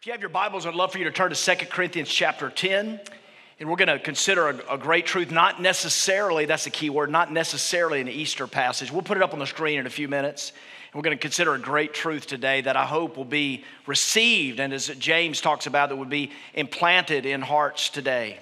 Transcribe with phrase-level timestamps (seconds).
[0.00, 2.50] If you have your Bibles, I'd love for you to turn to 2 Corinthians chapter
[2.50, 3.00] 10.
[3.58, 7.10] And we're going to consider a, a, great truth, not necessarily, that's the key word,
[7.10, 8.92] not necessarily an Easter passage.
[8.92, 10.50] We'll put it up on the screen in a few minutes.
[10.50, 14.60] And we're going to consider a great truth today that I hope will be received,
[14.60, 18.38] and as James talks about, that would be implanted in hearts today.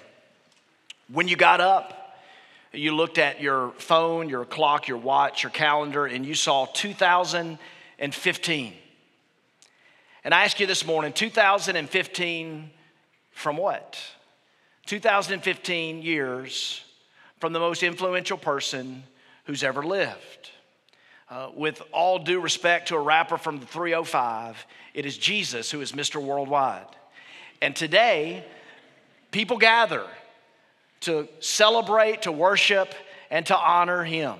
[1.11, 2.17] When you got up,
[2.73, 8.73] you looked at your phone, your clock, your watch, your calendar, and you saw 2015.
[10.25, 12.71] And I ask you this morning 2015
[13.29, 14.01] from what?
[14.87, 16.83] 2015 years
[17.39, 19.03] from the most influential person
[19.43, 20.49] who's ever lived.
[21.29, 25.81] Uh, with all due respect to a rapper from the 305, it is Jesus who
[25.81, 26.19] is Mr.
[26.19, 26.87] Worldwide.
[27.61, 28.43] And today,
[29.29, 30.07] people gather
[31.01, 32.95] to celebrate, to worship,
[33.29, 34.37] and to honor him.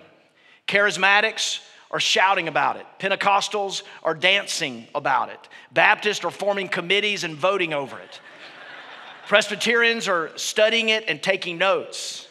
[0.67, 1.59] Charismatics
[1.91, 2.85] are shouting about it.
[2.99, 5.39] Pentecostals are dancing about it.
[5.71, 8.19] Baptists are forming committees and voting over it.
[9.27, 12.27] Presbyterians are studying it and taking notes.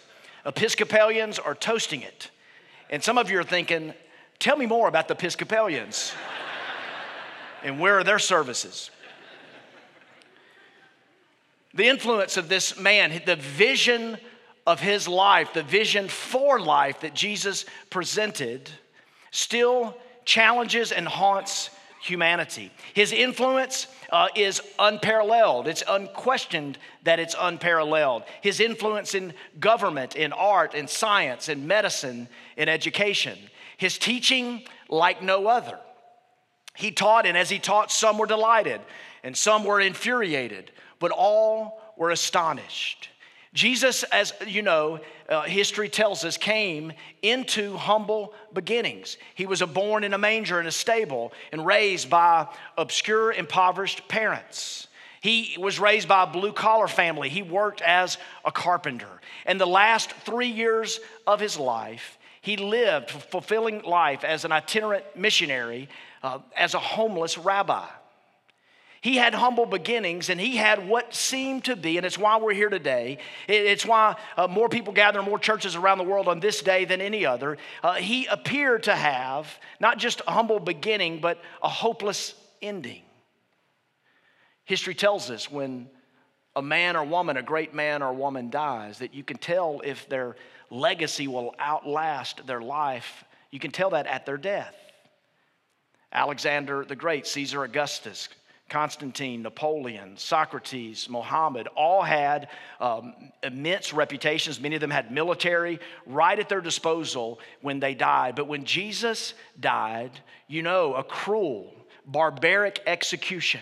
[0.46, 2.30] Episcopalians are toasting it.
[2.90, 3.94] And some of you are thinking,
[4.38, 6.12] tell me more about the Episcopalians.
[7.62, 8.90] and where are their services?
[11.72, 14.18] The influence of this man, the vision
[14.66, 18.70] of his life, the vision for life that Jesus presented
[19.34, 22.70] still challenges and haunts humanity.
[22.92, 25.66] His influence uh, is unparalleled.
[25.66, 28.22] It's unquestioned that it's unparalleled.
[28.42, 33.38] His influence in government, in art, in science, in medicine, in education.
[33.76, 35.80] His teaching, like no other.
[36.76, 38.80] He taught, and as he taught, some were delighted,
[39.24, 43.08] and some were infuriated, but all were astonished.
[43.54, 49.16] Jesus, as you know, uh, history tells us, came into humble beginnings.
[49.36, 54.88] He was born in a manger in a stable and raised by obscure, impoverished parents.
[55.20, 57.28] He was raised by a blue collar family.
[57.28, 59.20] He worked as a carpenter.
[59.46, 65.04] And the last three years of his life, he lived fulfilling life as an itinerant
[65.16, 65.88] missionary,
[66.24, 67.86] uh, as a homeless rabbi.
[69.04, 72.54] He had humble beginnings and he had what seemed to be, and it's why we're
[72.54, 73.18] here today.
[73.46, 76.86] It's why uh, more people gather in more churches around the world on this day
[76.86, 77.58] than any other.
[77.82, 83.02] Uh, he appeared to have not just a humble beginning, but a hopeless ending.
[84.64, 85.90] History tells us when
[86.56, 90.08] a man or woman, a great man or woman dies, that you can tell if
[90.08, 90.34] their
[90.70, 93.22] legacy will outlast their life.
[93.50, 94.74] You can tell that at their death.
[96.10, 98.30] Alexander the Great, Caesar Augustus,
[98.74, 102.48] Constantine, Napoleon, Socrates, Mohammed all had
[102.80, 103.14] um,
[103.44, 104.58] immense reputations.
[104.58, 108.34] Many of them had military right at their disposal when they died.
[108.34, 110.10] But when Jesus died,
[110.48, 111.72] you know, a cruel,
[112.04, 113.60] barbaric execution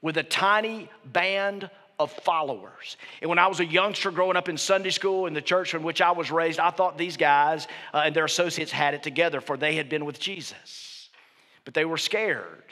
[0.00, 1.68] with a tiny band
[1.98, 2.96] of followers.
[3.20, 5.82] And when I was a youngster growing up in Sunday school in the church in
[5.82, 9.42] which I was raised, I thought these guys uh, and their associates had it together,
[9.42, 11.10] for they had been with Jesus.
[11.66, 12.70] But they were scared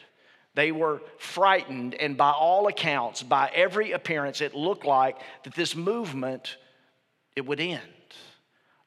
[0.59, 5.77] they were frightened, and by all accounts, by every appearance, it looked like that this
[5.77, 6.57] movement
[7.37, 7.81] it would end.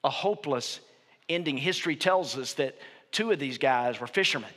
[0.04, 0.82] A hopeless
[1.30, 1.56] ending.
[1.56, 2.76] History tells us that
[3.14, 4.50] two of these guys were fishermen,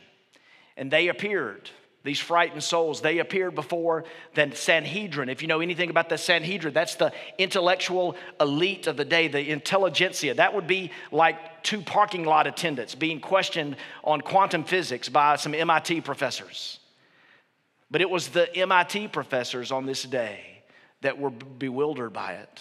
[0.76, 1.70] and they appeared
[2.02, 4.04] these frightened souls, they appeared before
[4.34, 5.30] the Sanhedrin.
[5.30, 9.50] If you know anything about the Sanhedrin, that's the intellectual elite of the day, the
[9.50, 10.34] intelligentsia.
[10.34, 15.54] That would be like two parking lot attendants being questioned on quantum physics by some
[15.54, 16.78] MIT professors.
[17.90, 20.62] But it was the MIT professors on this day
[21.02, 22.60] that were bewildered by it.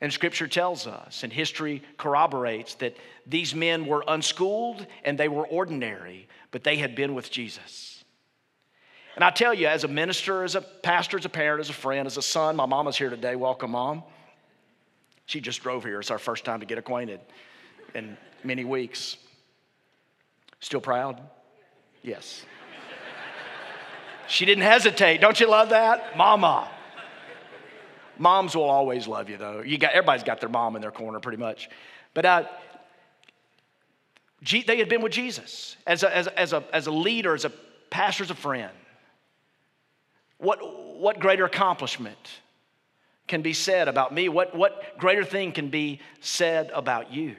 [0.00, 5.46] And scripture tells us, and history corroborates, that these men were unschooled and they were
[5.46, 8.02] ordinary, but they had been with Jesus.
[9.14, 11.74] And I tell you, as a minister, as a pastor, as a parent, as a
[11.74, 13.36] friend, as a son, my mama's here today.
[13.36, 14.02] Welcome, mom.
[15.26, 16.00] She just drove here.
[16.00, 17.20] It's our first time to get acquainted
[17.94, 19.16] in many weeks.
[20.60, 21.20] Still proud?
[22.02, 22.44] Yes.
[24.30, 25.20] She didn't hesitate.
[25.20, 26.16] Don't you love that?
[26.16, 26.70] Mama.
[28.16, 29.60] Moms will always love you, though.
[29.60, 31.68] You got, everybody's got their mom in their corner, pretty much.
[32.14, 32.44] But uh,
[34.44, 37.44] G, they had been with Jesus as a, as, as, a, as a leader, as
[37.44, 37.50] a
[37.90, 38.70] pastor, as a friend.
[40.38, 40.60] What,
[41.00, 42.40] what greater accomplishment
[43.26, 44.28] can be said about me?
[44.28, 47.34] What, what greater thing can be said about you?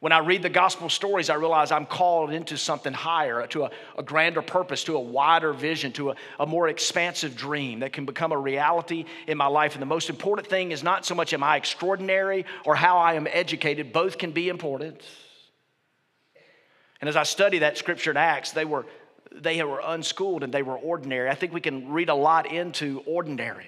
[0.00, 3.70] When I read the gospel stories, I realize I'm called into something higher, to a,
[3.96, 8.04] a grander purpose, to a wider vision, to a, a, more expansive dream that can
[8.04, 9.72] become a reality in my life.
[9.74, 13.14] And the most important thing is not so much am I extraordinary or how I
[13.14, 15.02] am educated, both can be important.
[17.00, 18.86] And as I study that scripture in Acts, they were
[19.30, 21.28] they were unschooled and they were ordinary.
[21.28, 23.66] I think we can read a lot into ordinary.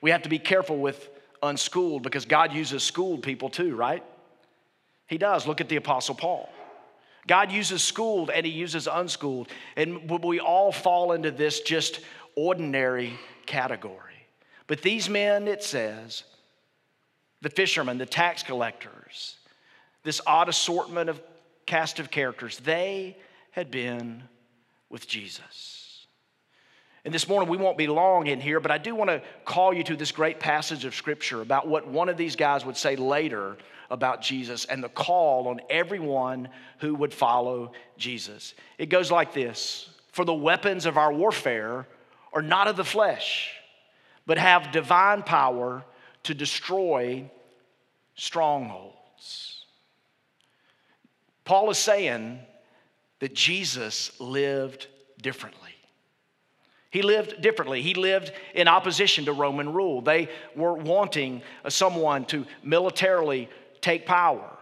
[0.00, 1.10] We have to be careful with
[1.42, 4.02] unschooled because God uses schooled people too, right?
[5.08, 5.46] He does.
[5.46, 6.48] Look at the Apostle Paul.
[7.26, 9.48] God uses schooled and he uses unschooled.
[9.76, 12.00] And we all fall into this just
[12.36, 14.26] ordinary category.
[14.66, 16.24] But these men, it says,
[17.40, 19.36] the fishermen, the tax collectors,
[20.04, 21.20] this odd assortment of
[21.66, 23.16] cast of characters, they
[23.50, 24.22] had been
[24.90, 25.87] with Jesus.
[27.08, 29.72] And this morning, we won't be long in here, but I do want to call
[29.72, 32.96] you to this great passage of Scripture about what one of these guys would say
[32.96, 33.56] later
[33.88, 36.50] about Jesus and the call on everyone
[36.80, 38.52] who would follow Jesus.
[38.76, 41.86] It goes like this For the weapons of our warfare
[42.34, 43.54] are not of the flesh,
[44.26, 45.86] but have divine power
[46.24, 47.30] to destroy
[48.16, 49.64] strongholds.
[51.46, 52.40] Paul is saying
[53.20, 54.88] that Jesus lived
[55.22, 55.67] differently.
[56.90, 57.82] He lived differently.
[57.82, 60.00] He lived in opposition to Roman rule.
[60.00, 63.50] They were wanting uh, someone to militarily
[63.82, 64.56] take power,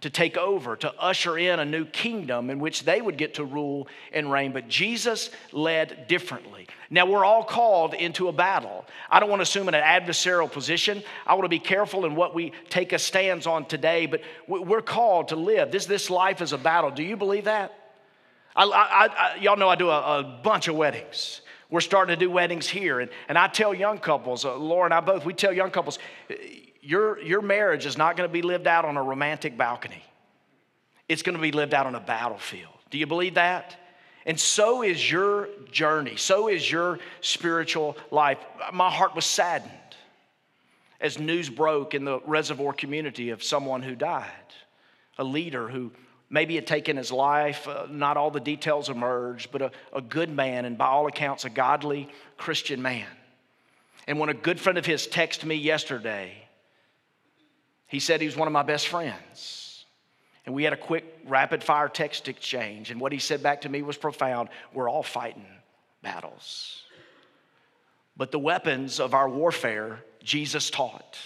[0.00, 3.44] to take over, to usher in a new kingdom in which they would get to
[3.44, 4.52] rule and reign.
[4.52, 6.66] But Jesus led differently.
[6.90, 8.84] Now, we're all called into a battle.
[9.08, 11.02] I don't want to assume an adversarial position.
[11.26, 14.82] I want to be careful in what we take a stance on today, but we're
[14.82, 15.70] called to live.
[15.70, 16.90] This, this life is a battle.
[16.90, 17.72] Do you believe that?
[18.56, 21.42] I, I, I, y'all know I do a, a, bunch of weddings.
[21.70, 23.00] We're starting to do weddings here.
[23.00, 25.98] And, and I tell young couples, uh, Laura and I both, we tell young couples,
[26.80, 30.02] your, your marriage is not going to be lived out on a romantic balcony,
[31.08, 32.72] it's going to be lived out on a battlefield.
[32.90, 33.76] Do you believe that?
[34.24, 38.38] And so is your journey, so is your spiritual life.
[38.72, 39.72] My heart was saddened
[41.00, 44.26] as news broke in the reservoir community of someone who died,
[45.16, 45.92] a leader who
[46.30, 47.66] maybe had taken his life.
[47.66, 51.44] Uh, not all the details emerged, but a, a good man, and by all accounts,
[51.44, 53.06] a godly Christian man.
[54.06, 56.32] And when a good friend of his texted me yesterday,
[57.86, 59.84] he said he was one of my best friends.
[60.46, 62.90] And we had a quick, rapid fire text exchange.
[62.90, 64.48] And what he said back to me was profound.
[64.72, 65.46] We're all fighting
[66.02, 66.82] battles.
[68.16, 71.18] But the weapons of our warfare, Jesus taught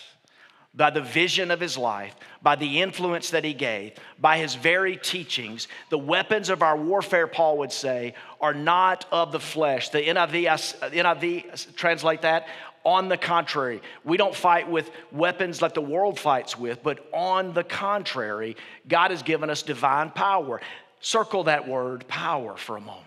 [0.74, 4.96] by the vision of his life, by the influence that he gave, by his very
[4.96, 9.90] teachings, the weapons of our warfare, Paul would say, are not of the flesh.
[9.90, 10.46] The NIV,
[10.82, 12.46] uh, NIV uh, translate that.
[12.84, 17.52] On the contrary, we don't fight with weapons like the world fights with, but on
[17.52, 18.56] the contrary,
[18.88, 20.60] God has given us divine power.
[21.00, 23.06] Circle that word power for a moment.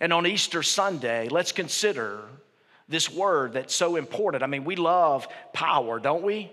[0.00, 2.20] And on Easter Sunday, let's consider
[2.92, 4.44] this word that's so important.
[4.44, 6.52] I mean, we love power, don't we?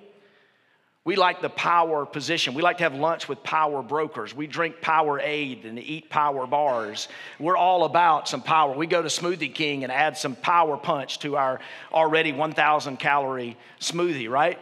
[1.05, 2.53] We like the power position.
[2.53, 4.35] We like to have lunch with power brokers.
[4.35, 7.07] We drink Powerade and eat power bars.
[7.39, 8.75] We're all about some power.
[8.75, 13.57] We go to Smoothie King and add some power punch to our already 1,000 calorie
[13.79, 14.59] smoothie, right?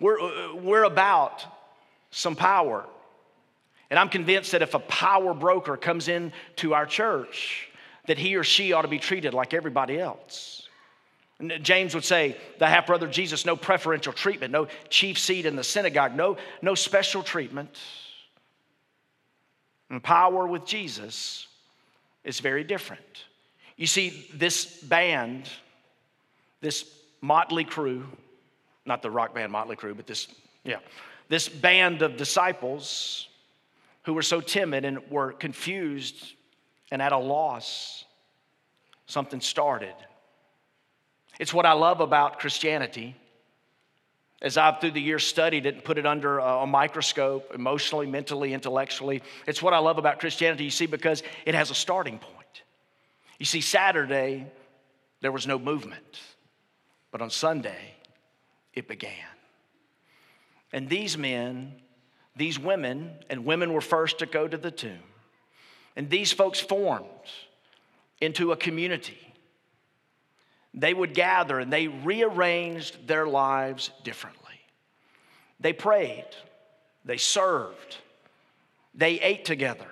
[0.00, 1.44] We're, uh, we're about
[2.10, 2.84] some power.
[3.90, 7.67] And I'm convinced that if a power broker comes into our church,
[8.08, 10.66] that he or she ought to be treated like everybody else.
[11.62, 15.62] James would say, the half brother Jesus, no preferential treatment, no chief seat in the
[15.62, 17.78] synagogue, no, no special treatment.
[19.88, 21.46] And power with Jesus
[22.24, 23.24] is very different.
[23.76, 25.48] You see, this band,
[26.60, 28.04] this motley crew,
[28.84, 30.28] not the rock band Motley Crue, but this,
[30.64, 30.78] yeah,
[31.28, 33.28] this band of disciples
[34.02, 36.34] who were so timid and were confused
[36.90, 38.04] and at a loss,
[39.06, 39.94] something started.
[41.38, 43.14] It's what I love about Christianity.
[44.40, 48.54] As I've through the years studied it and put it under a microscope, emotionally, mentally,
[48.54, 52.62] intellectually, it's what I love about Christianity, you see, because it has a starting point.
[53.38, 54.46] You see, Saturday,
[55.20, 56.20] there was no movement,
[57.10, 57.94] but on Sunday,
[58.74, 59.12] it began.
[60.72, 61.74] And these men,
[62.36, 65.02] these women, and women were first to go to the tomb,
[65.98, 67.04] and these folks formed
[68.22, 69.28] into a community
[70.74, 74.44] they would gather and they rearranged their lives differently.
[75.60, 76.26] They prayed,
[77.04, 77.96] they served,
[78.94, 79.88] they ate together.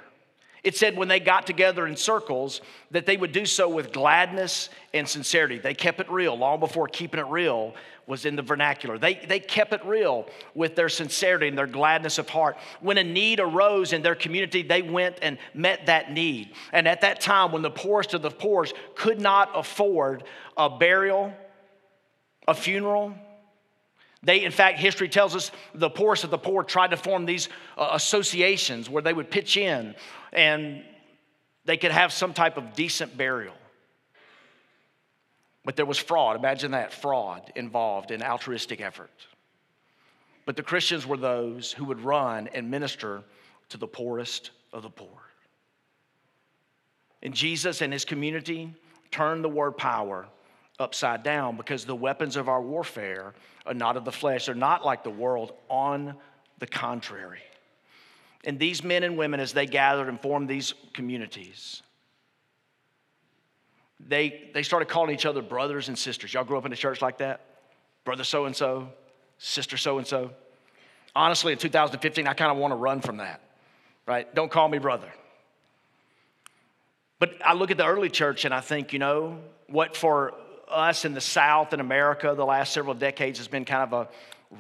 [0.66, 4.68] It said when they got together in circles that they would do so with gladness
[4.92, 5.58] and sincerity.
[5.60, 7.72] They kept it real long before keeping it real
[8.08, 8.98] was in the vernacular.
[8.98, 12.56] They, they kept it real with their sincerity and their gladness of heart.
[12.80, 16.50] When a need arose in their community, they went and met that need.
[16.72, 20.24] And at that time, when the poorest of the poorest could not afford
[20.56, 21.32] a burial,
[22.48, 23.14] a funeral,
[24.26, 27.48] they, in fact, history tells us the poorest of the poor tried to form these
[27.78, 29.94] uh, associations where they would pitch in
[30.32, 30.82] and
[31.64, 33.54] they could have some type of decent burial.
[35.64, 36.36] But there was fraud.
[36.36, 39.10] Imagine that fraud involved in altruistic effort.
[40.44, 43.22] But the Christians were those who would run and minister
[43.68, 45.22] to the poorest of the poor.
[47.22, 48.74] And Jesus and his community
[49.12, 50.26] turned the word power
[50.80, 53.34] upside down because the weapons of our warfare
[53.66, 54.46] are not of the flesh.
[54.46, 56.14] They're not like the world, on
[56.58, 57.40] the contrary.
[58.44, 61.82] And these men and women, as they gathered and formed these communities,
[64.00, 66.32] they, they started calling each other brothers and sisters.
[66.32, 67.40] Y'all grew up in a church like that?
[68.04, 68.88] Brother so and so,
[69.38, 70.30] sister so and so.
[71.14, 73.40] Honestly, in 2015, I kind of want to run from that,
[74.06, 74.32] right?
[74.34, 75.10] Don't call me brother.
[77.18, 80.34] But I look at the early church and I think, you know, what for
[80.70, 84.08] us in the South in America the last several decades has been kind of a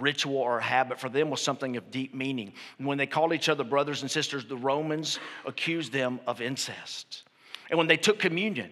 [0.00, 2.52] ritual or a habit for them was something of deep meaning.
[2.78, 7.22] And when they called each other brothers and sisters, the Romans accused them of incest.
[7.70, 8.70] And when they took communion,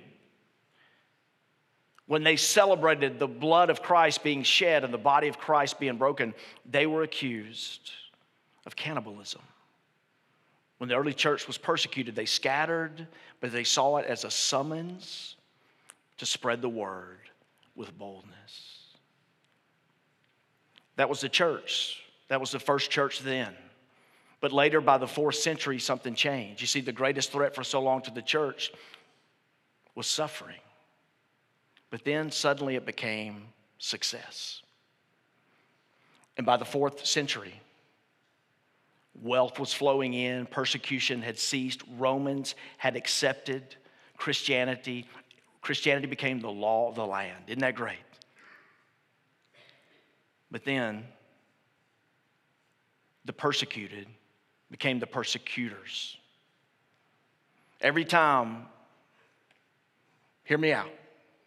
[2.07, 5.97] when they celebrated the blood of Christ being shed and the body of Christ being
[5.97, 6.35] broken,
[6.69, 7.91] they were accused
[8.67, 9.41] of cannibalism.
[10.79, 13.07] When the early church was persecuted, they scattered,
[13.41, 15.37] but they saw it as a summons
[16.19, 17.19] to spread the word
[17.75, 18.85] with boldness.
[20.97, 22.03] That was the church.
[22.29, 23.55] That was the first church then.
[24.41, 26.61] But later, by the fourth century, something changed.
[26.61, 28.73] You see, the greatest threat for so long to the church
[29.95, 30.61] was suffering.
[31.91, 33.45] But then suddenly it became
[33.79, 34.63] success.
[36.37, 37.55] And by the fourth century,
[39.23, 43.77] wealth was flowing in, persecution had ceased, Romans had accepted
[44.17, 45.07] Christianity.
[45.65, 47.45] Christianity became the law of the land.
[47.47, 47.97] Isn't that great?
[50.51, 51.05] But then
[53.25, 54.07] the persecuted
[54.71, 56.19] became the persecutors.
[57.81, 58.67] Every time,
[60.45, 60.91] hear me out.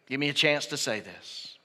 [0.08, 1.56] Give me a chance to say this.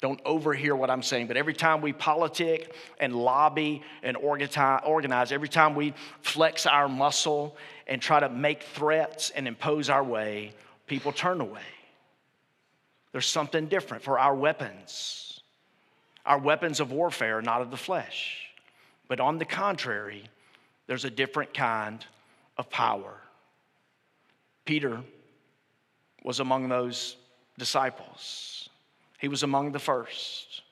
[0.00, 5.48] Don't overhear what I'm saying, but every time we politic and lobby and organize, every
[5.48, 10.52] time we flex our muscle and try to make threats and impose our way,
[10.86, 11.60] people turn away.
[13.12, 15.40] There's something different for our weapons.
[16.24, 18.48] Our weapons of warfare are not of the flesh,
[19.08, 20.24] but on the contrary,
[20.86, 22.04] there's a different kind
[22.58, 23.14] of power.
[24.64, 25.00] Peter
[26.24, 27.16] was among those
[27.58, 28.68] disciples.
[29.18, 30.62] He was among the first.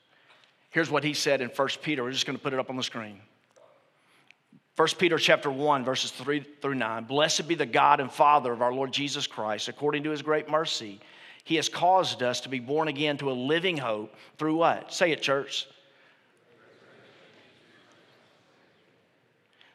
[0.70, 2.02] Here's what he said in 1 Peter.
[2.02, 3.20] We're just going to put it up on the screen.
[4.76, 7.04] 1 Peter chapter 1 verses 3 through 9.
[7.04, 10.50] Blessed be the God and Father of our Lord Jesus Christ, according to his great
[10.50, 11.00] mercy,
[11.44, 14.92] he has caused us to be born again to a living hope through what?
[14.92, 15.68] Say it, church.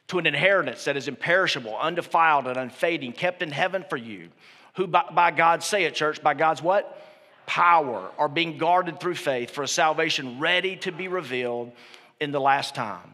[0.08, 4.30] To an inheritance that is imperishable, undefiled, and unfading, kept in heaven for you
[4.76, 7.06] who by, by God, say it, church, by God's what?
[7.46, 11.72] Power are being guarded through faith for a salvation ready to be revealed
[12.20, 13.14] in the last time.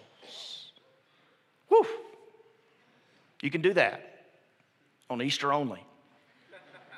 [1.71, 1.87] Whew.
[3.41, 4.25] You can do that
[5.09, 5.83] on Easter only.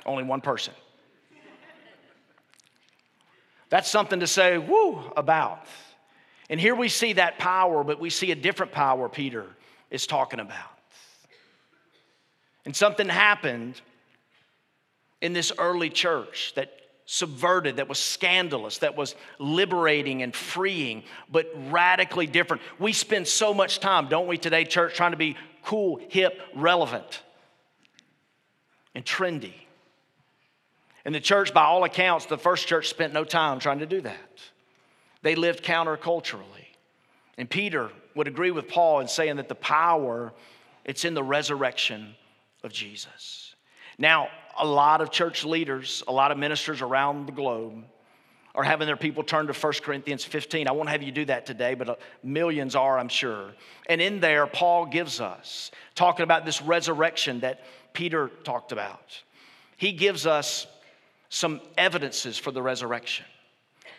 [0.06, 0.74] only one person.
[3.70, 5.68] That's something to say, woo, about.
[6.50, 9.46] And here we see that power, but we see a different power Peter
[9.92, 10.58] is talking about.
[12.66, 13.80] And something happened
[15.22, 16.72] in this early church that
[17.06, 22.62] subverted, that was scandalous, that was liberating and freeing, but radically different.
[22.80, 27.22] We spend so much time, don't we, today, church, trying to be cool, hip, relevant,
[28.96, 29.54] and trendy.
[31.06, 34.02] And the church, by all accounts, the first church spent no time trying to do
[34.02, 34.42] that.
[35.22, 36.44] They lived counterculturally.
[37.38, 40.34] And Peter would agree with Paul in saying that the power,
[40.86, 42.16] it's in the resurrection
[42.64, 43.53] of Jesus.
[43.98, 47.84] Now, a lot of church leaders, a lot of ministers around the globe
[48.56, 50.68] are having their people turn to 1 Corinthians 15.
[50.68, 53.54] I won't have you do that today, but uh, millions are, I'm sure.
[53.90, 59.24] And in there, Paul gives us, talking about this resurrection that Peter talked about,
[59.76, 60.68] he gives us
[61.30, 63.26] some evidences for the resurrection,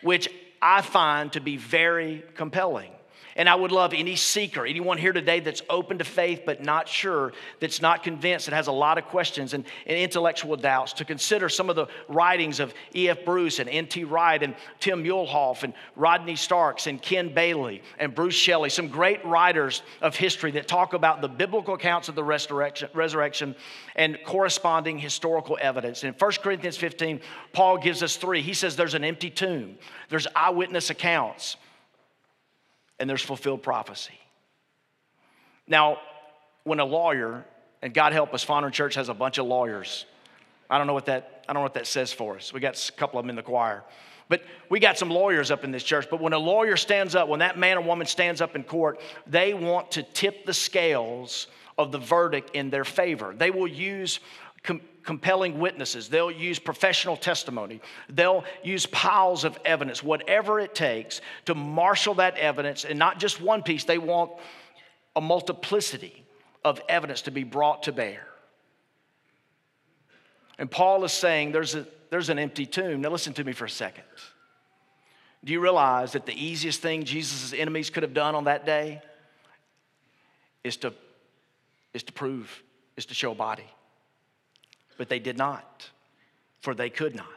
[0.01, 0.29] which
[0.61, 2.91] I find to be very compelling.
[3.37, 6.87] And I would love any seeker, anyone here today that's open to faith but not
[6.87, 11.05] sure, that's not convinced, that has a lot of questions and, and intellectual doubts, to
[11.05, 13.25] consider some of the writings of F.F.
[13.25, 14.05] Bruce and N.T.
[14.05, 19.23] Wright and Tim Muehlhoff and Rodney Starks and Ken Bailey and Bruce Shelley, some great
[19.25, 23.53] writers of history that talk about the biblical accounts of the resurrection, resurrection
[23.97, 26.05] and corresponding historical evidence.
[26.05, 27.19] In 1 Corinthians 15,
[27.51, 28.41] Paul gives us three.
[28.41, 29.77] He says there's an empty tomb,
[30.07, 31.57] there's eyewitness accounts
[32.99, 34.19] and there's fulfilled prophecy.
[35.67, 35.97] Now,
[36.63, 37.45] when a lawyer,
[37.81, 40.05] and God help us, Fondren Church has a bunch of lawyers.
[40.69, 42.53] I don't know what that, I don't know what that says for us.
[42.53, 43.83] We got a couple of them in the choir.
[44.27, 46.07] But we got some lawyers up in this church.
[46.09, 48.99] But when a lawyer stands up, when that man or woman stands up in court,
[49.27, 51.47] they want to tip the scales
[51.77, 53.35] of the verdict in their favor.
[53.37, 54.19] They will use
[55.05, 61.55] compelling witnesses, they'll use professional testimony, they'll use piles of evidence, whatever it takes to
[61.55, 64.31] marshal that evidence, and not just one piece, they want
[65.15, 66.25] a multiplicity
[66.63, 68.25] of evidence to be brought to bear.
[70.57, 73.01] And Paul is saying there's, a, there's an empty tomb.
[73.01, 74.03] Now, listen to me for a second.
[75.43, 79.01] Do you realize that the easiest thing Jesus' enemies could have done on that day
[80.63, 80.93] is to,
[81.93, 82.63] is to prove,
[82.97, 83.65] is to show a body?
[84.97, 85.89] But they did not,
[86.61, 87.27] for they could not.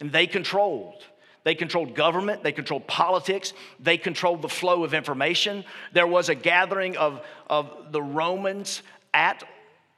[0.00, 1.04] And they controlled.
[1.42, 5.64] They controlled government, they controlled politics, they controlled the flow of information.
[5.92, 8.82] There was a gathering of, of the Romans
[9.14, 9.42] at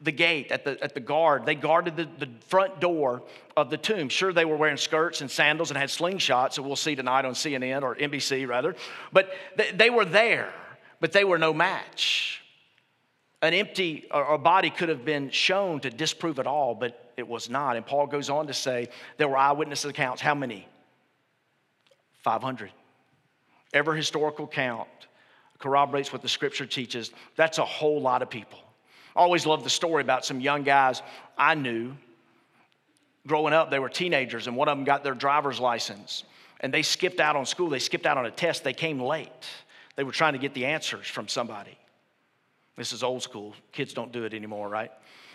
[0.01, 1.45] the gate, at the, at the guard.
[1.45, 3.23] They guarded the, the front door
[3.57, 4.09] of the tomb.
[4.09, 7.35] Sure, they were wearing skirts and sandals and had slingshots, so we'll see tonight on
[7.35, 8.77] CNN or NBC rather.
[9.13, 10.53] But they, they were there,
[11.01, 12.42] but they were no match
[13.43, 17.27] an empty or a body could have been shown to disprove it all, but it
[17.27, 17.77] was not.
[17.77, 20.23] And Paul goes on to say there were eyewitness accounts.
[20.23, 20.67] How many?
[22.23, 22.71] 500.
[23.75, 24.89] Every historical count
[25.59, 27.11] corroborates what the scripture teaches.
[27.37, 28.59] That's a whole lot of people.
[29.17, 31.03] I always loved the story about some young guys
[31.37, 31.95] I knew
[33.27, 33.71] growing up.
[33.71, 36.25] They were teenagers, and one of them got their driver's license.
[36.61, 39.29] And they skipped out on school, they skipped out on a test, they came late.
[39.97, 41.77] They were trying to get the answers from somebody.
[42.83, 43.55] This is old school.
[43.71, 44.91] Kids don't do it anymore, right?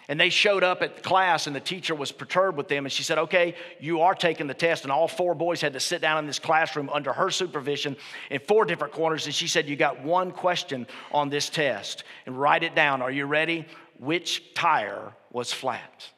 [0.10, 2.86] And they showed up at class, and the teacher was perturbed with them.
[2.86, 4.83] And she said, Okay, you are taking the test.
[4.83, 7.95] And all four boys had to sit down in this classroom under her supervision
[8.29, 9.27] in four different corners.
[9.27, 13.01] And she said, You got one question on this test, and write it down.
[13.01, 13.65] Are you ready?
[13.97, 16.10] Which tire was flat?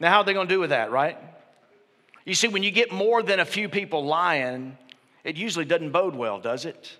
[0.00, 1.18] Now, how are they going to do with that, right?
[2.24, 4.78] You see, when you get more than a few people lying,
[5.26, 6.96] it usually doesn't bode well, does it?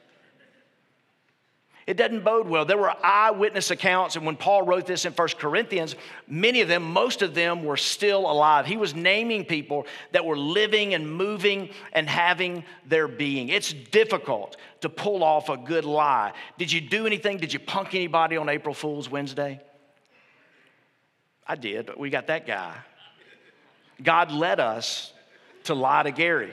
[1.86, 2.64] It doesn't bode well.
[2.64, 5.94] There were eyewitness accounts, and when Paul wrote this in First Corinthians,
[6.26, 8.66] many of them, most of them, were still alive.
[8.66, 13.50] He was naming people that were living and moving and having their being.
[13.50, 16.32] It's difficult to pull off a good lie.
[16.58, 17.36] Did you do anything?
[17.36, 19.60] Did you punk anybody on April Fool's Wednesday?
[21.46, 22.74] I did, we got that guy.
[24.02, 25.12] God led us
[25.64, 26.50] to lie to Gary.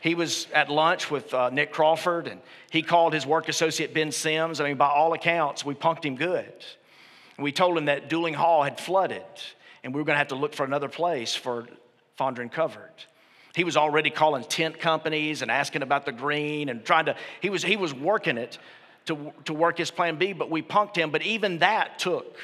[0.00, 4.12] He was at lunch with uh, Nick Crawford, and he called his work associate Ben
[4.12, 4.60] Sims.
[4.60, 6.52] I mean, by all accounts, we punked him good.
[7.38, 9.22] We told him that Duling Hall had flooded,
[9.82, 11.68] and we were going to have to look for another place for
[12.18, 12.92] Fondren Covered.
[13.54, 17.50] He was already calling tent companies and asking about the green and trying to, he
[17.50, 18.58] was, he was working it
[19.06, 21.10] to, to work his plan B, but we punked him.
[21.10, 22.36] But even that took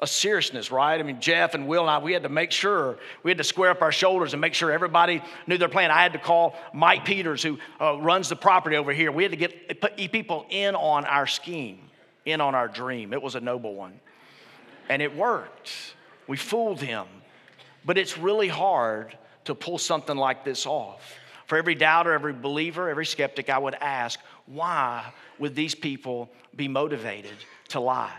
[0.00, 0.98] a seriousness, right?
[0.98, 3.44] I mean, Jeff and Will and I, we had to make sure, we had to
[3.44, 5.90] square up our shoulders and make sure everybody knew their plan.
[5.90, 9.12] I had to call Mike Peters, who uh, runs the property over here.
[9.12, 11.80] We had to get put people in on our scheme,
[12.24, 13.12] in on our dream.
[13.12, 14.00] It was a noble one.
[14.88, 15.70] And it worked.
[16.26, 17.06] We fooled him.
[17.84, 21.14] But it's really hard to pull something like this off.
[21.46, 26.68] For every doubter, every believer, every skeptic, I would ask, why would these people be
[26.68, 27.36] motivated
[27.68, 28.12] to lie?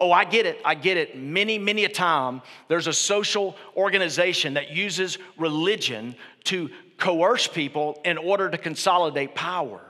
[0.00, 0.60] Oh, I get it.
[0.64, 1.16] I get it.
[1.16, 8.18] Many, many a time, there's a social organization that uses religion to coerce people in
[8.18, 9.80] order to consolidate power.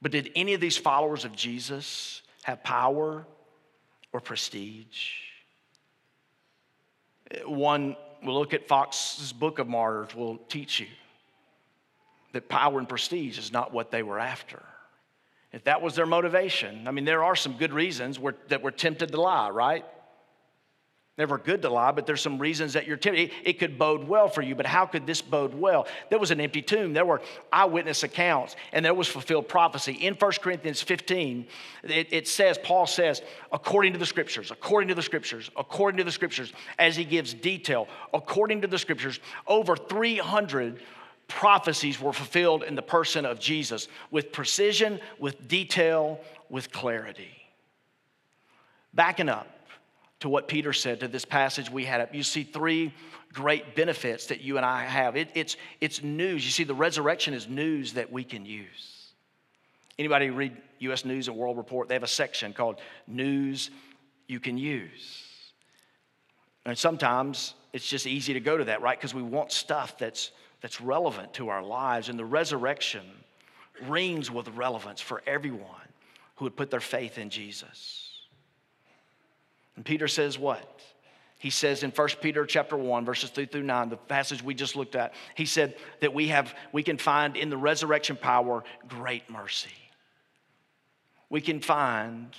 [0.00, 3.26] But did any of these followers of Jesus have power
[4.12, 5.10] or prestige?
[7.44, 10.86] One, we'll look at Fox's Book of Martyrs, will teach you
[12.32, 14.62] that power and prestige is not what they were after.
[15.56, 19.10] If that was their motivation, I mean, there are some good reasons that we're tempted
[19.12, 19.86] to lie, right?
[21.16, 23.30] Never good to lie, but there's some reasons that you're tempted.
[23.30, 25.86] It, it could bode well for you, but how could this bode well?
[26.10, 26.92] There was an empty tomb.
[26.92, 29.92] There were eyewitness accounts, and there was fulfilled prophecy.
[29.92, 31.46] In 1 Corinthians 15,
[31.84, 36.04] it, it says, Paul says, according to the scriptures, according to the scriptures, according to
[36.04, 40.82] the scriptures, as he gives detail, according to the scriptures, over 300
[41.28, 47.30] prophecies were fulfilled in the person of Jesus with precision, with detail, with clarity.
[48.94, 49.56] Backing up,
[50.20, 52.14] to what Peter said to this passage we had up.
[52.14, 52.94] You see three
[53.32, 55.16] great benefits that you and I have.
[55.16, 56.44] It, it's, it's news.
[56.44, 59.12] You see, the resurrection is news that we can use.
[59.98, 61.04] Anybody read U.S.
[61.04, 61.88] News and World Report?
[61.88, 63.70] They have a section called News
[64.26, 65.22] You Can Use.
[66.64, 68.98] And sometimes it's just easy to go to that, right?
[68.98, 72.08] Because we want stuff that's, that's relevant to our lives.
[72.08, 73.02] And the resurrection
[73.86, 75.88] rings with relevance for everyone
[76.36, 78.20] who would put their faith in Jesus.
[79.76, 80.80] And Peter says what?
[81.38, 84.74] He says in 1 Peter chapter 1, verses 3 through 9, the passage we just
[84.74, 89.28] looked at, he said that we have we can find in the resurrection power great
[89.28, 89.68] mercy.
[91.28, 92.34] We can find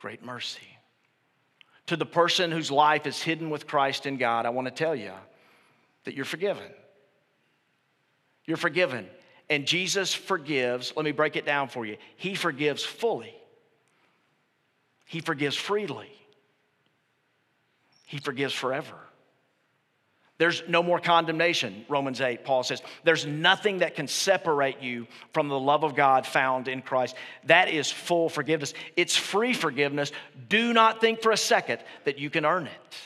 [0.00, 0.66] great mercy.
[1.88, 4.96] To the person whose life is hidden with Christ in God, I want to tell
[4.96, 5.12] you
[6.04, 6.72] that you're forgiven.
[8.46, 9.06] You're forgiven.
[9.48, 11.96] And Jesus forgives, let me break it down for you.
[12.16, 13.34] He forgives fully,
[15.04, 16.10] He forgives freely.
[18.08, 18.94] He forgives forever.
[20.38, 22.82] There's no more condemnation, Romans 8, Paul says.
[23.04, 27.16] There's nothing that can separate you from the love of God found in Christ.
[27.44, 28.74] That is full forgiveness.
[28.96, 30.12] It's free forgiveness.
[30.48, 32.96] Do not think for a second that you can earn it.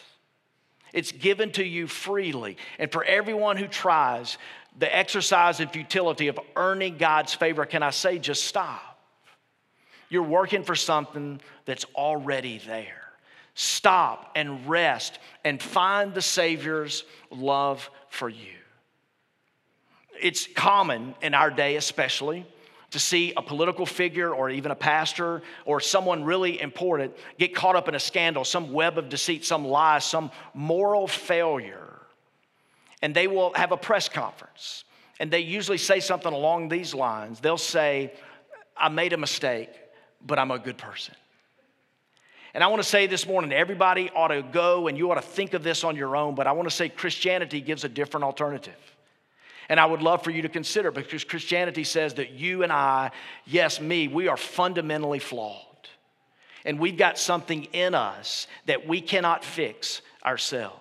[0.92, 2.56] It's given to you freely.
[2.80, 4.36] And for everyone who tries
[4.78, 8.98] the exercise and futility of earning God's favor, can I say just stop?
[10.08, 12.96] You're working for something that's already there
[13.54, 18.56] stop and rest and find the Savior's love for you.
[20.20, 22.46] It's common in our day, especially,
[22.90, 27.76] to see a political figure or even a pastor or someone really important get caught
[27.76, 31.89] up in a scandal, some web of deceit, some lie, some moral failure.
[33.02, 34.84] And they will have a press conference.
[35.18, 37.40] And they usually say something along these lines.
[37.40, 38.12] They'll say,
[38.76, 39.70] I made a mistake,
[40.26, 41.14] but I'm a good person.
[42.52, 45.22] And I want to say this morning, everybody ought to go and you ought to
[45.22, 48.24] think of this on your own, but I want to say Christianity gives a different
[48.24, 48.74] alternative.
[49.68, 53.12] And I would love for you to consider because Christianity says that you and I,
[53.46, 55.64] yes, me, we are fundamentally flawed.
[56.64, 60.79] And we've got something in us that we cannot fix ourselves.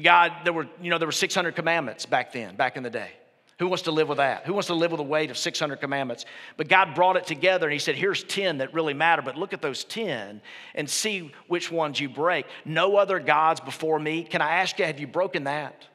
[0.00, 3.10] God, there were, you know, there were 600 commandments back then, back in the day.
[3.58, 4.46] Who wants to live with that?
[4.46, 6.26] Who wants to live with the weight of 600 commandments?
[6.56, 9.52] But God brought it together and He said, Here's 10 that really matter, but look
[9.52, 10.40] at those 10
[10.76, 12.46] and see which ones you break.
[12.64, 14.22] No other gods before me.
[14.22, 15.86] Can I ask you, have you broken that?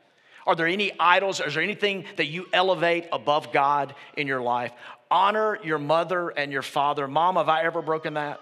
[0.46, 1.40] Are there any idols?
[1.40, 4.74] Is there anything that you elevate above God in your life?
[5.10, 7.08] Honor your mother and your father.
[7.08, 8.42] Mom, have I ever broken that?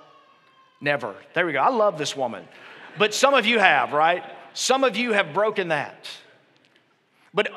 [0.80, 1.16] Never.
[1.36, 1.60] There we go.
[1.60, 2.48] I love this woman.
[2.98, 4.24] But some of you have, right?
[4.54, 6.10] Some of you have broken that.
[7.34, 7.50] But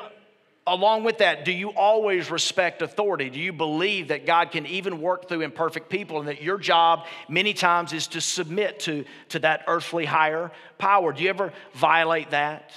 [0.67, 3.29] along with that, do you always respect authority?
[3.29, 7.05] Do you believe that God can even work through imperfect people and that your job
[7.29, 11.13] many times is to submit to, to that earthly higher power?
[11.13, 12.71] Do you ever violate that?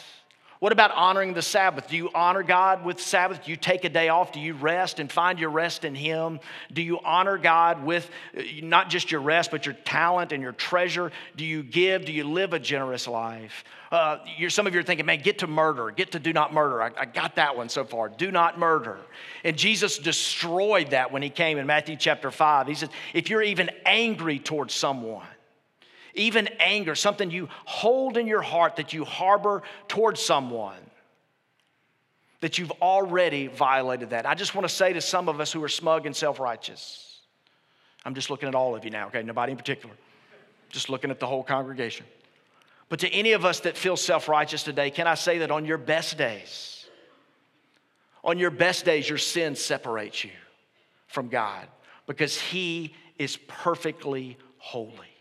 [0.60, 1.88] What about honoring the Sabbath?
[1.88, 3.44] Do you honor God with Sabbath?
[3.44, 4.32] Do you take a day off?
[4.32, 6.40] Do you rest and find your rest in Him?
[6.72, 10.52] Do you honor God with uh, not just your rest, but your talent and your
[10.52, 11.12] treasure?
[11.36, 12.06] Do you give?
[12.06, 13.62] Do you live a generous life?
[13.92, 14.18] Uh,
[14.48, 16.82] some of you are thinking, man, get to murder, get to do not murder.
[16.82, 18.08] I, I got that one so far.
[18.08, 18.98] Do not murder.
[19.44, 22.66] And Jesus destroyed that when He came in Matthew chapter 5.
[22.66, 25.26] He said, if you're even angry towards someone,
[26.18, 30.78] even anger, something you hold in your heart that you harbor towards someone,
[32.40, 34.26] that you've already violated that.
[34.26, 37.20] I just want to say to some of us who are smug and self righteous,
[38.04, 39.22] I'm just looking at all of you now, okay?
[39.22, 39.94] Nobody in particular,
[40.70, 42.06] just looking at the whole congregation.
[42.88, 45.64] But to any of us that feel self righteous today, can I say that on
[45.64, 46.86] your best days,
[48.24, 50.30] on your best days, your sin separates you
[51.06, 51.66] from God
[52.06, 55.17] because He is perfectly holy.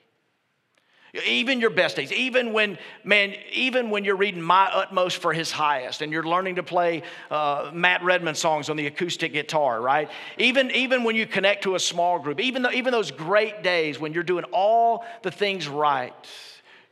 [1.25, 5.51] Even your best days, even when, man, even when you're reading My Utmost for His
[5.51, 10.09] Highest and you're learning to play uh, Matt Redman songs on the acoustic guitar, right?
[10.37, 13.99] Even, even when you connect to a small group, even, though, even those great days
[13.99, 16.13] when you're doing all the things right,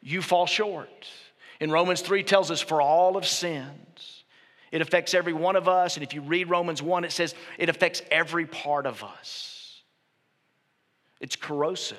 [0.02, 1.08] you fall short.
[1.60, 4.24] And Romans 3 tells us, for all of sins.
[4.72, 5.96] It affects every one of us.
[5.96, 9.82] And if you read Romans 1, it says it affects every part of us.
[11.22, 11.98] It's corrosive.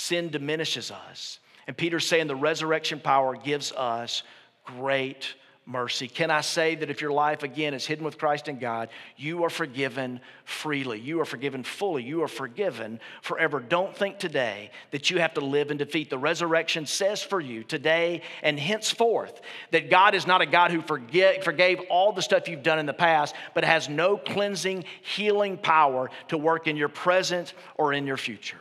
[0.00, 1.40] Sin diminishes us.
[1.66, 4.22] And Peter's saying the resurrection power gives us
[4.64, 5.34] great
[5.66, 6.08] mercy.
[6.08, 9.44] Can I say that if your life, again, is hidden with Christ in God, you
[9.44, 10.98] are forgiven freely.
[10.98, 12.02] You are forgiven fully.
[12.02, 13.60] You are forgiven forever.
[13.60, 16.08] Don't think today that you have to live in defeat.
[16.08, 20.80] The resurrection says for you today and henceforth that God is not a God who
[20.80, 25.58] forget, forgave all the stuff you've done in the past, but has no cleansing, healing
[25.58, 28.56] power to work in your present or in your future.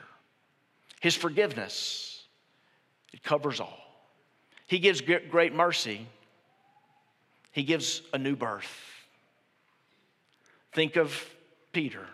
[1.00, 2.24] His forgiveness,
[3.14, 3.78] it covers all.
[4.68, 6.08] He gives great mercy
[7.52, 8.72] he gives a new birth.
[10.72, 11.30] Think of
[11.72, 12.06] Peter,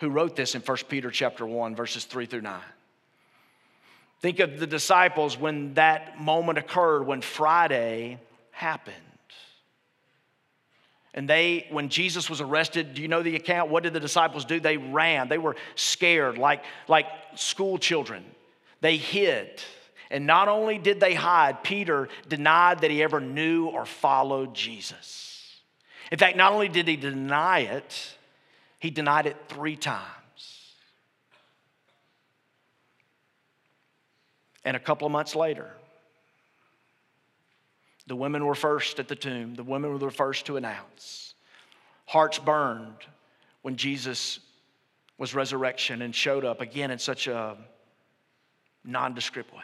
[0.00, 2.60] who wrote this in 1 Peter chapter 1, verses 3 through 9.
[4.20, 8.18] Think of the disciples when that moment occurred, when Friday
[8.50, 8.96] happened.
[11.16, 13.70] And they, when Jesus was arrested, do you know the account?
[13.70, 14.60] What did the disciples do?
[14.60, 15.28] They ran.
[15.28, 18.22] They were scared, like, like school children.
[18.82, 19.62] They hid.
[20.10, 25.56] And not only did they hide, Peter denied that he ever knew or followed Jesus.
[26.12, 28.14] In fact, not only did he deny it,
[28.78, 30.04] he denied it three times.
[34.66, 35.70] And a couple of months later,
[38.06, 39.54] the women were first at the tomb.
[39.54, 41.34] The women were the first to announce.
[42.06, 43.06] Hearts burned
[43.62, 44.38] when Jesus
[45.18, 47.56] was resurrection and showed up again in such a
[48.84, 49.62] nondescript way.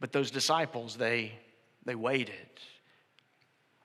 [0.00, 1.32] But those disciples, they,
[1.84, 2.34] they waited.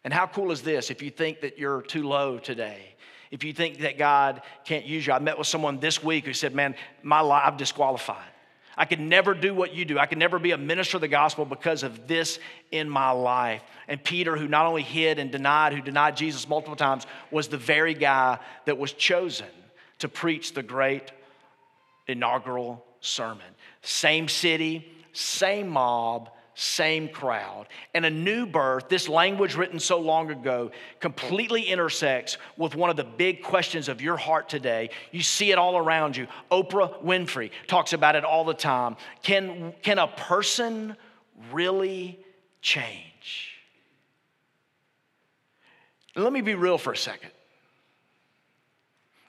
[0.03, 2.95] And how cool is this if you think that you're too low today?
[3.29, 5.11] If you think that God can't use you.
[5.11, 8.23] I met with someone this week who said, Man, my life, I'm disqualified.
[8.77, 9.97] I could never do what you do.
[9.97, 12.39] I could never be a minister of the gospel because of this
[12.71, 13.63] in my life.
[13.87, 17.57] And Peter, who not only hid and denied, who denied Jesus multiple times, was the
[17.57, 19.47] very guy that was chosen
[19.99, 21.11] to preach the great
[22.07, 23.47] inaugural sermon.
[23.81, 27.67] Same city, same mob, same crowd.
[27.93, 32.95] And a new birth, this language written so long ago, completely intersects with one of
[32.95, 34.89] the big questions of your heart today.
[35.11, 36.25] You see it all around you.
[36.51, 38.97] Oprah Winfrey talks about it all the time.
[39.21, 40.97] Can, can a person
[41.51, 42.19] really
[42.59, 43.53] change?
[46.15, 47.29] Let me be real for a second.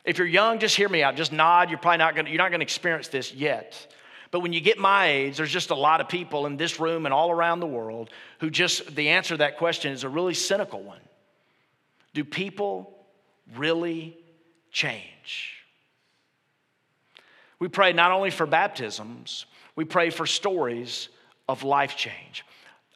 [0.02, 1.14] If you're young, just hear me out.
[1.16, 1.68] Just nod.
[1.68, 3.94] You're probably not going you're not going to experience this yet.
[4.30, 7.06] But when you get my age, there's just a lot of people in this room
[7.06, 8.10] and all around the world
[8.40, 11.00] who just, the answer to that question is a really cynical one.
[12.14, 12.94] Do people
[13.56, 14.16] really
[14.70, 15.54] change?
[17.58, 21.08] We pray not only for baptisms, we pray for stories
[21.48, 22.44] of life change.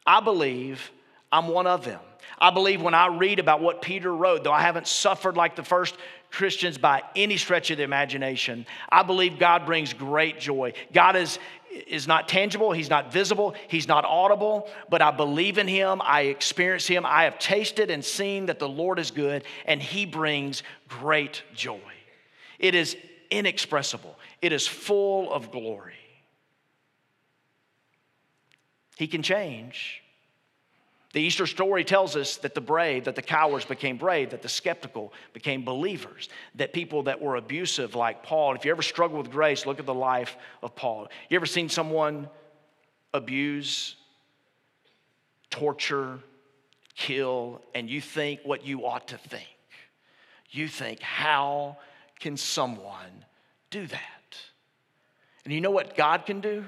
[0.05, 0.91] I believe
[1.31, 1.99] I'm one of them.
[2.39, 5.63] I believe when I read about what Peter wrote, though I haven't suffered like the
[5.63, 5.95] first
[6.33, 10.73] Christians by any stretch of the imagination, I believe God brings great joy.
[10.91, 11.37] God is,
[11.85, 16.01] is not tangible, He's not visible, He's not audible, but I believe in Him.
[16.03, 17.05] I experience Him.
[17.05, 21.79] I have tasted and seen that the Lord is good, and He brings great joy.
[22.57, 22.97] It is
[23.29, 25.93] inexpressible, it is full of glory.
[28.97, 30.02] He can change.
[31.13, 34.49] The Easter story tells us that the brave, that the cowards became brave, that the
[34.49, 39.29] skeptical became believers, that people that were abusive, like Paul, if you ever struggle with
[39.29, 41.07] grace, look at the life of Paul.
[41.29, 42.27] You ever seen someone
[43.13, 43.95] abuse,
[45.51, 46.17] torture,
[46.95, 49.45] kill, and you think what you ought to think?
[50.49, 51.77] You think, how
[52.19, 53.23] can someone
[53.69, 54.37] do that?
[55.45, 56.65] And you know what God can do?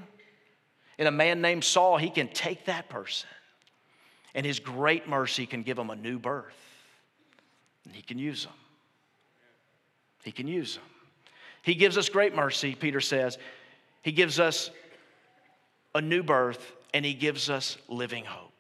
[1.00, 3.28] In a man named Saul, he can take that person
[4.36, 6.54] and His great mercy can give them a new birth.
[7.86, 8.54] And He can use them.
[10.24, 10.84] He can use them.
[11.64, 13.40] He gives us great mercy, Peter says.
[14.04, 14.70] He gives us
[15.96, 18.52] a new birth and He gives us living hope.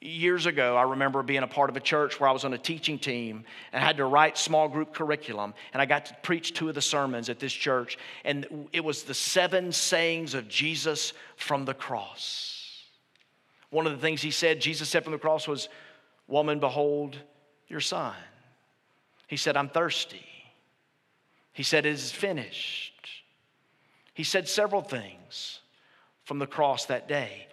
[0.00, 2.58] Years ago, I remember being a part of a church where I was on a
[2.58, 5.52] teaching team and I had to write small group curriculum.
[5.72, 7.98] And I got to preach two of the sermons at this church.
[8.24, 12.65] And it was the seven sayings of Jesus from the cross.
[13.76, 15.68] One of the things he said, Jesus said from the cross, was,
[16.28, 17.18] Woman, behold
[17.68, 18.14] your son.
[19.26, 20.24] He said, I'm thirsty.
[21.52, 22.94] He said, It is finished.
[24.14, 25.60] He said several things
[26.24, 27.48] from the cross that day.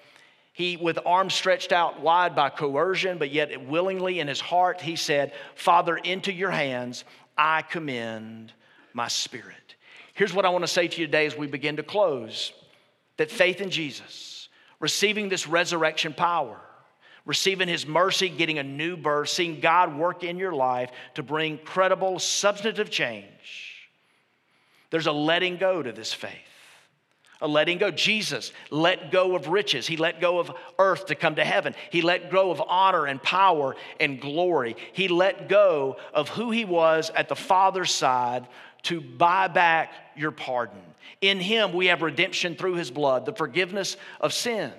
[0.53, 4.95] He, with arms stretched out wide by coercion, but yet willingly in his heart, he
[4.95, 7.03] said, Father, into your hands
[7.37, 8.53] I commend
[8.93, 9.75] my spirit.
[10.13, 12.53] Here's what I want to say to you today as we begin to close
[13.17, 14.32] that faith in Jesus
[14.83, 16.59] receiving this resurrection power,
[17.25, 21.57] receiving His mercy, getting a new birth, seeing God work in your life to bring
[21.57, 23.87] credible, substantive change.
[24.89, 26.31] There's a letting go to this faith.
[27.39, 27.91] a letting go.
[27.91, 29.87] Jesus let go of riches.
[29.87, 31.75] He let go of earth to come to heaven.
[31.89, 34.75] He let go of honor and power and glory.
[34.91, 38.47] He let go of who he was at the Father's side
[38.83, 40.81] to buy back your pardon.
[41.21, 44.73] In him, we have redemption through his blood, the forgiveness of sins.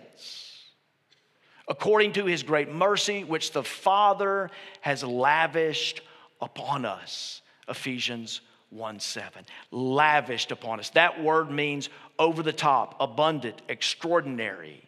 [1.67, 4.51] According to his great mercy, which the Father
[4.83, 6.03] has lavished
[6.41, 7.41] upon us.
[7.69, 9.45] Ephesians 1 7.
[9.71, 10.91] Lavished upon us.
[10.91, 11.89] That word means
[12.19, 14.83] over the top, abundant, extraordinary,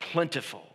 [0.00, 0.66] plentiful.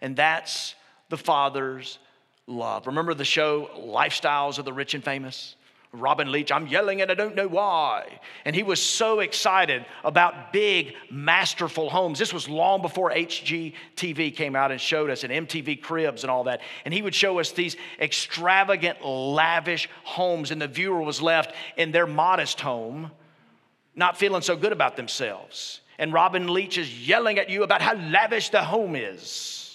[0.00, 0.74] And that's
[1.08, 1.98] the Father's
[2.46, 2.86] love.
[2.88, 5.54] Remember the show Lifestyles of the Rich and Famous?
[6.00, 8.20] Robin Leach, I'm yelling and I don't know why.
[8.44, 12.18] And he was so excited about big, masterful homes.
[12.18, 16.44] This was long before HGTV came out and showed us, and MTV Cribs and all
[16.44, 16.60] that.
[16.84, 21.92] And he would show us these extravagant, lavish homes, and the viewer was left in
[21.92, 23.10] their modest home,
[23.94, 25.80] not feeling so good about themselves.
[25.98, 29.65] And Robin Leach is yelling at you about how lavish the home is.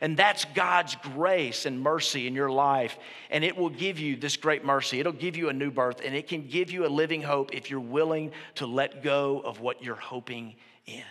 [0.00, 2.96] And that's God's grace and mercy in your life.
[3.30, 4.98] And it will give you this great mercy.
[4.98, 7.70] It'll give you a new birth, and it can give you a living hope if
[7.70, 10.54] you're willing to let go of what you're hoping
[10.86, 11.02] in.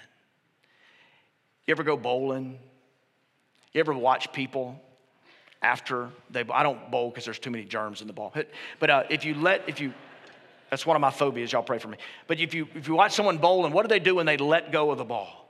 [1.68, 2.58] You ever go bowling?
[3.74, 4.82] You ever watch people
[5.62, 8.34] after they, I don't bowl because there's too many germs in the ball.
[8.80, 9.94] But uh, if you let, if you,
[10.72, 11.98] that's one of my phobias, y'all pray for me.
[12.28, 14.72] But if you, if you watch someone bowling, what do they do when they let
[14.72, 15.49] go of the ball?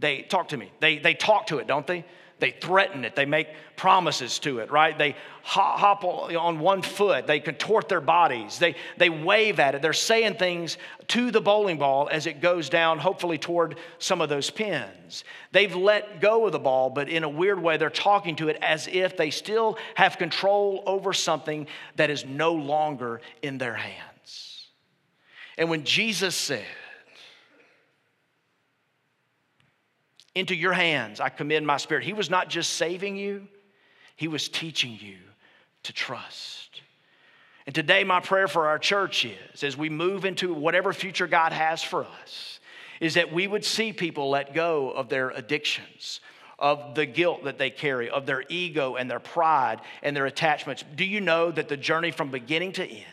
[0.00, 0.72] They talk to me.
[0.80, 2.04] They, they talk to it, don't they?
[2.38, 3.14] They threaten it.
[3.14, 4.96] They make promises to it, right?
[4.96, 7.26] They hop on one foot.
[7.26, 8.58] They contort their bodies.
[8.58, 9.82] They, they wave at it.
[9.82, 14.30] They're saying things to the bowling ball as it goes down, hopefully toward some of
[14.30, 15.24] those pins.
[15.52, 18.56] They've let go of the ball, but in a weird way, they're talking to it
[18.62, 24.68] as if they still have control over something that is no longer in their hands.
[25.58, 26.64] And when Jesus said,
[30.40, 32.02] Into your hands I commend my spirit.
[32.02, 33.46] He was not just saving you,
[34.16, 35.18] He was teaching you
[35.82, 36.80] to trust.
[37.66, 41.52] And today, my prayer for our church is as we move into whatever future God
[41.52, 42.58] has for us,
[43.00, 46.20] is that we would see people let go of their addictions,
[46.58, 50.82] of the guilt that they carry, of their ego and their pride and their attachments.
[50.94, 53.04] Do you know that the journey from beginning to end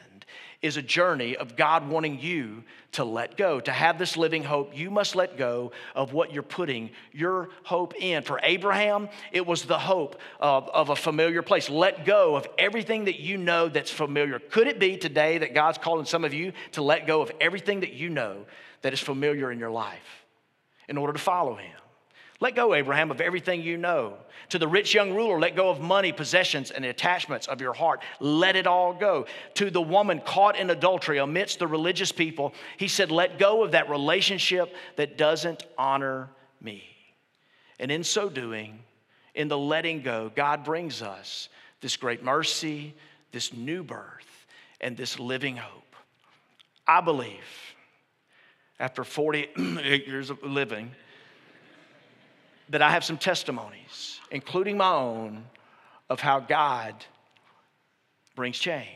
[0.61, 3.59] is a journey of God wanting you to let go.
[3.59, 7.93] To have this living hope, you must let go of what you're putting your hope
[7.95, 8.23] in.
[8.23, 11.69] For Abraham, it was the hope of, of a familiar place.
[11.69, 14.39] Let go of everything that you know that's familiar.
[14.39, 17.81] Could it be today that God's calling some of you to let go of everything
[17.81, 18.45] that you know
[18.81, 20.25] that is familiar in your life
[20.89, 21.75] in order to follow Him?
[22.39, 24.17] Let go, Abraham, of everything you know.
[24.49, 28.01] To the rich young ruler, let go of money, possessions, and attachments of your heart.
[28.19, 29.25] Let it all go.
[29.55, 33.71] To the woman caught in adultery amidst the religious people, he said, Let go of
[33.71, 36.29] that relationship that doesn't honor
[36.61, 36.83] me.
[37.79, 38.79] And in so doing,
[39.33, 41.49] in the letting go, God brings us
[41.81, 42.93] this great mercy,
[43.31, 44.45] this new birth,
[44.79, 45.95] and this living hope.
[46.87, 47.75] I believe
[48.79, 49.57] after 48
[50.07, 50.91] years of living,
[52.69, 55.45] that I have some testimonies, including my own,
[56.09, 56.95] of how God
[58.35, 58.87] brings change.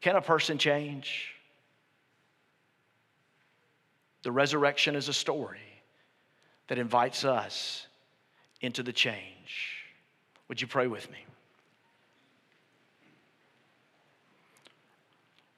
[0.00, 1.34] Can a person change?
[4.22, 5.58] The resurrection is a story
[6.68, 7.86] that invites us
[8.60, 9.84] into the change.
[10.48, 11.18] Would you pray with me?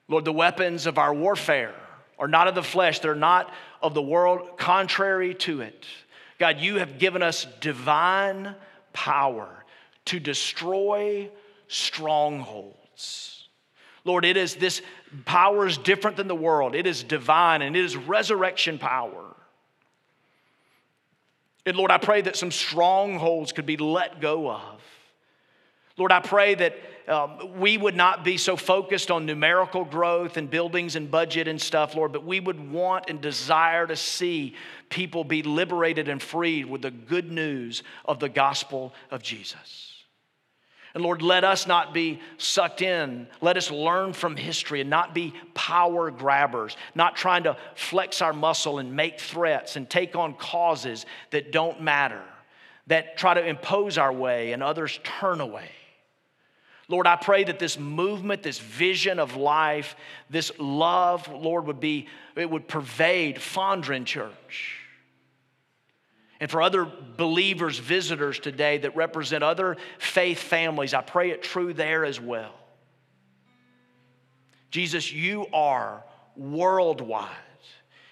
[0.09, 1.74] Lord, the weapons of our warfare
[2.18, 3.52] are not of the flesh, they're not
[3.83, 5.87] of the world, contrary to it.
[6.38, 8.55] God, you have given us divine
[8.92, 9.48] power
[10.07, 11.31] to destroy
[11.68, 13.48] strongholds.
[14.05, 14.83] Lord, it is this
[15.24, 16.74] power is different than the world.
[16.74, 19.35] It is divine and it is resurrection power.
[21.64, 24.81] And Lord, I pray that some strongholds could be let go of.
[25.96, 30.51] Lord, I pray that um, we would not be so focused on numerical growth and
[30.51, 34.57] buildings and budget and stuff, Lord, but we would want and desire to see
[34.88, 39.92] people be liberated and freed with the good news of the gospel of Jesus.
[40.95, 43.29] And Lord, let us not be sucked in.
[43.40, 48.33] Let us learn from history and not be power grabbers, not trying to flex our
[48.33, 52.22] muscle and make threats and take on causes that don't matter,
[52.87, 55.68] that try to impose our way and others turn away.
[56.89, 59.97] Lord, I pray that this movement, this vision of life,
[60.30, 62.07] this love, Lord, would be,
[62.37, 64.78] it would pervade Fondren Church.
[66.39, 71.72] And for other believers, visitors today that represent other faith families, I pray it true
[71.72, 72.55] there as well.
[74.70, 76.05] Jesus, you are
[76.37, 77.30] worldwide,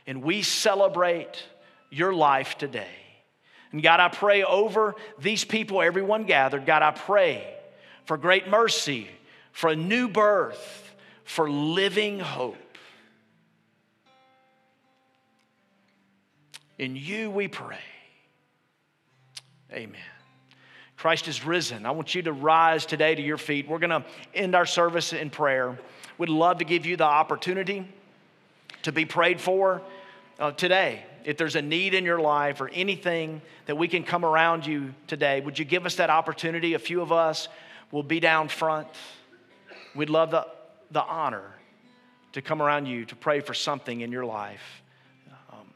[0.06, 1.44] and we celebrate
[1.90, 2.88] your life today.
[3.70, 6.64] And God, I pray over these people, everyone gathered.
[6.64, 7.54] God, I pray
[8.04, 9.08] for great mercy,
[9.52, 10.94] for a new birth,
[11.24, 12.56] for living hope.
[16.78, 17.78] In you we pray.
[19.72, 20.00] Amen.
[20.96, 21.86] Christ is risen.
[21.86, 23.68] I want you to rise today to your feet.
[23.68, 25.78] We're going to end our service in prayer.
[26.18, 27.86] We'd love to give you the opportunity
[28.82, 29.82] to be prayed for
[30.38, 31.04] uh, today.
[31.24, 34.94] If there's a need in your life or anything that we can come around you
[35.06, 36.74] today, would you give us that opportunity?
[36.74, 37.48] A few of us
[37.94, 38.88] will be down front.
[39.94, 40.44] We'd love the,
[40.90, 41.54] the honor
[42.32, 44.82] to come around you to pray for something in your life.
[45.52, 45.68] Um,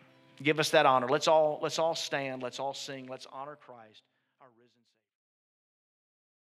[0.42, 1.08] give us that honor.
[1.08, 2.42] Let's all, let's all stand.
[2.42, 3.06] Let's all sing.
[3.06, 4.02] Let's honor Christ.